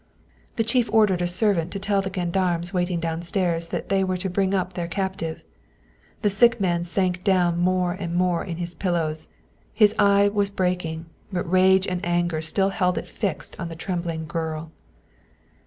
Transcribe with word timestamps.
The 0.55 0.63
chief 0.63 0.91
ordered 0.91 1.21
a 1.21 1.27
servant 1.27 1.69
to 1.73 1.79
tell 1.79 2.01
the 2.01 2.09
gendarmes 2.11 2.73
wait 2.73 2.89
ing 2.89 2.99
downstairs 2.99 3.67
that 3.67 3.89
they 3.89 4.03
were 4.03 4.17
to 4.17 4.31
bring 4.31 4.51
up 4.51 4.73
their 4.73 4.87
captive. 4.87 5.43
The 6.23 6.29
sick 6.31 6.59
man 6.59 6.85
sank 6.85 7.23
down 7.23 7.59
more 7.59 7.91
and 7.91 8.15
more 8.15 8.43
in 8.43 8.57
his 8.57 8.73
pillows. 8.73 9.27
His 9.71 9.93
eye 9.99 10.27
was 10.27 10.49
breaking, 10.49 11.05
but 11.31 11.43
rage 11.47 11.85
and 11.87 12.03
anger 12.03 12.41
still 12.41 12.69
held 12.69 12.97
it 12.97 13.07
fixed 13.07 13.55
on 13.59 13.69
the 13.69 13.75
trembling 13.75 14.25
girl. 14.25 14.71